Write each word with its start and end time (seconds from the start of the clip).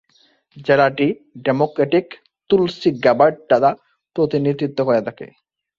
জেলাটি 0.57 1.07
Democratic 1.45 2.05
Tulsi 2.49 2.89
Gabbard 3.03 3.35
দ্বারা 3.49 3.69
প্রতিনিধিত্ব 4.15 4.79
করে 4.87 5.01
থাকে। 5.07 5.25